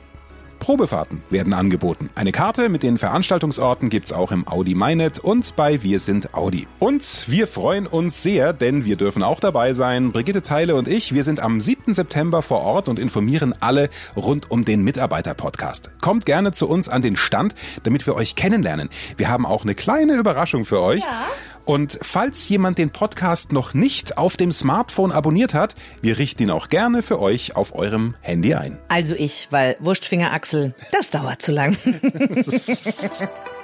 Probefahrten 0.60 1.24
werden 1.30 1.54
angeboten. 1.54 2.10
Eine 2.16 2.32
Karte 2.32 2.70
mit 2.70 2.84
den 2.84 2.98
Veranstaltungsorten 2.98 3.89
gibt's 3.89 4.12
auch 4.12 4.32
im 4.32 4.48
Audi 4.48 4.75
MyNet 4.75 5.20
und 5.20 5.56
bei 5.56 5.82
Wir 5.82 6.00
sind 6.00 6.34
Audi. 6.34 6.68
Und 6.80 7.25
wir 7.28 7.48
freuen 7.48 7.88
uns 7.88 8.22
sehr, 8.22 8.54
denn 8.54 8.86
wir 8.86 8.96
dürfen 8.96 9.24
auch 9.24 9.39
dabei 9.39 9.74
sein. 9.74 10.12
Brigitte 10.12 10.42
Teile 10.42 10.75
und 10.75 10.88
ich, 10.88 11.13
wir 11.13 11.24
sind 11.24 11.39
am 11.39 11.60
7. 11.60 11.94
September 11.94 12.42
vor 12.42 12.62
Ort 12.62 12.88
und 12.88 13.00
informieren 13.00 13.56
alle 13.60 13.89
rund 14.16 14.51
um 14.51 14.66
den 14.66 14.84
Mitarbeiter-Podcast. 14.84 15.92
Kommt 16.01 16.25
gerne 16.25 16.51
zu 16.51 16.68
uns 16.70 16.89
an 16.89 17.01
den 17.01 17.16
Stand, 17.16 17.56
damit 17.84 18.06
wir 18.06 18.16
euch 18.16 18.36
kennenlernen. 18.36 18.89
Wir 19.18 19.30
haben 19.30 19.46
auch 19.46 19.63
eine 19.63 19.75
kleine 19.75 20.13
Überraschung 20.13 20.66
für 20.66 20.82
euch. 20.82 21.01
Ja. 21.01 21.28
Und 21.69 21.99
falls 22.01 22.49
jemand 22.49 22.79
den 22.79 22.89
Podcast 22.89 23.51
noch 23.51 23.75
nicht 23.75 24.17
auf 24.17 24.38
dem 24.38 24.51
Smartphone 24.51 25.11
abonniert 25.11 25.53
hat, 25.53 25.75
wir 26.01 26.17
richten 26.17 26.41
ihn 26.41 26.49
auch 26.49 26.69
gerne 26.69 27.03
für 27.03 27.21
euch 27.21 27.55
auf 27.55 27.75
eurem 27.75 28.15
Handy 28.21 28.55
ein. 28.55 28.79
Also 28.88 29.13
ich, 29.13 29.49
weil 29.51 29.77
Wurstfinger-Axel, 29.79 30.73
das 30.91 31.11
dauert 31.11 31.43
zu 31.43 31.51
lang. 31.51 31.77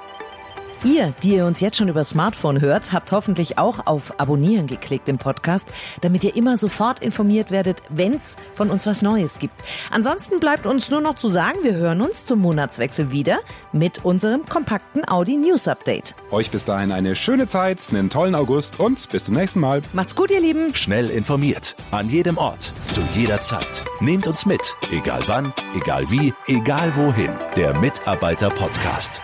Ihr, 0.85 1.15
die 1.23 1.33
ihr 1.33 1.47
uns 1.47 1.61
jetzt 1.61 1.77
schon 1.77 1.89
über 1.89 2.03
Smartphone 2.03 2.61
hört, 2.61 2.93
habt 2.93 3.11
hoffentlich 3.11 3.57
auch 3.57 3.87
auf 3.87 4.19
Abonnieren 4.19 4.67
geklickt 4.67 5.09
im 5.09 5.17
Podcast, 5.17 5.67
damit 6.01 6.23
ihr 6.23 6.35
immer 6.35 6.57
sofort 6.57 6.99
informiert 6.99 7.49
werdet, 7.49 7.81
wenn's 7.89 8.35
von 8.53 8.69
uns 8.69 8.85
was 8.85 9.01
Neues 9.01 9.39
gibt. 9.39 9.55
Ansonsten 9.89 10.39
bleibt 10.39 10.67
uns 10.67 10.91
nur 10.91 11.01
noch 11.01 11.15
zu 11.15 11.27
sagen, 11.27 11.57
wir 11.63 11.73
hören 11.73 12.01
uns 12.01 12.25
zum 12.25 12.37
Monatswechsel 12.37 13.09
wieder 13.09 13.39
mit 13.71 14.05
unserem 14.05 14.45
kompakten 14.45 15.09
Audi 15.09 15.37
News 15.37 15.67
Update. 15.67 16.13
Euch 16.29 16.51
bis 16.51 16.65
dahin 16.65 16.91
eine 16.91 17.15
schöne 17.15 17.47
Zeit, 17.47 17.81
einen 17.89 18.11
tollen 18.11 18.35
August 18.35 18.79
und 18.79 19.09
bis 19.09 19.23
zum 19.23 19.33
nächsten 19.33 19.61
Mal. 19.61 19.81
Macht's 19.93 20.15
gut, 20.15 20.29
ihr 20.29 20.39
Lieben. 20.39 20.75
Schnell 20.75 21.09
informiert, 21.09 21.75
an 21.89 22.11
jedem 22.11 22.37
Ort, 22.37 22.73
zu 22.85 23.01
jeder 23.15 23.41
Zeit. 23.41 23.85
Nehmt 24.01 24.27
uns 24.27 24.45
mit, 24.45 24.75
egal 24.91 25.23
wann, 25.25 25.51
egal 25.75 26.11
wie, 26.11 26.31
egal 26.45 26.95
wohin. 26.95 27.31
Der 27.55 27.75
Mitarbeiter 27.79 28.51
Podcast. 28.51 29.23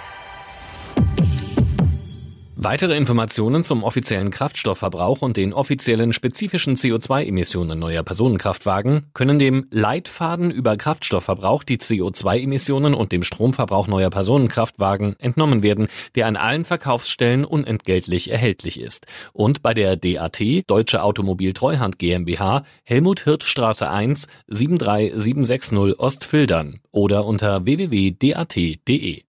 Weitere 2.63 2.95
Informationen 2.95 3.63
zum 3.63 3.83
offiziellen 3.83 4.29
Kraftstoffverbrauch 4.29 5.23
und 5.23 5.35
den 5.35 5.51
offiziellen 5.51 6.13
spezifischen 6.13 6.75
CO2-Emissionen 6.75 7.79
neuer 7.79 8.03
Personenkraftwagen 8.03 9.07
können 9.15 9.39
dem 9.39 9.65
Leitfaden 9.71 10.51
über 10.51 10.77
Kraftstoffverbrauch, 10.77 11.63
die 11.63 11.79
CO2-Emissionen 11.79 12.93
und 12.93 13.13
dem 13.13 13.23
Stromverbrauch 13.23 13.87
neuer 13.87 14.11
Personenkraftwagen 14.11 15.19
entnommen 15.19 15.63
werden, 15.63 15.87
der 16.13 16.27
an 16.27 16.35
allen 16.35 16.63
Verkaufsstellen 16.63 17.45
unentgeltlich 17.45 18.29
erhältlich 18.29 18.79
ist. 18.79 19.07
Und 19.33 19.63
bei 19.63 19.73
der 19.73 19.95
DAT, 19.95 20.39
Deutsche 20.67 21.01
Automobil 21.01 21.53
Treuhand 21.53 21.97
GmbH, 21.97 22.63
Helmut 22.83 23.21
Hirt 23.21 23.41
Straße 23.43 23.89
1, 23.89 24.27
73760 24.49 25.99
Ostfildern 25.99 26.79
oder 26.91 27.25
unter 27.25 27.65
www.dat.de. 27.65 29.23